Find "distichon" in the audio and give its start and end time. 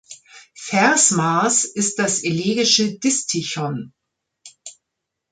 2.97-3.93